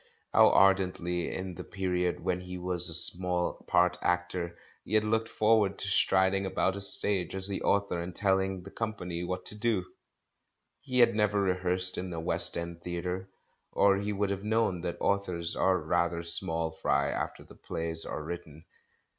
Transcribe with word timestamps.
How 0.33 0.49
ardently, 0.49 1.31
in 1.31 1.53
the 1.53 1.63
period 1.63 2.21
when 2.21 2.41
he 2.41 2.57
was 2.57 2.89
a 2.89 2.93
small 2.95 3.63
part 3.67 3.97
actor, 4.01 4.57
he 4.83 4.95
had 4.95 5.03
looked 5.03 5.29
forward 5.29 5.77
to 5.77 5.87
strid 5.89 6.33
ing 6.33 6.43
about 6.43 6.75
a 6.75 6.81
stage 6.81 7.35
as 7.35 7.47
the 7.47 7.61
author 7.61 8.01
and 8.01 8.15
telling 8.15 8.63
the 8.63 8.71
company 8.71 9.23
what 9.23 9.45
to 9.45 9.55
do! 9.55 9.85
He 10.79 10.97
had 11.01 11.13
never 11.13 11.39
rehearsed 11.39 11.99
in 11.99 12.11
a 12.11 12.19
West 12.19 12.57
End 12.57 12.81
theatre, 12.81 13.29
or 13.73 13.97
he 13.97 14.11
would 14.11 14.31
have 14.31 14.43
known 14.43 14.81
that 14.81 14.97
authors 14.99 15.55
are 15.55 15.77
rather 15.77 16.23
small 16.23 16.71
fry 16.71 17.09
after 17.11 17.43
the 17.43 17.53
plays 17.53 18.03
are 18.03 18.23
written. 18.23 18.65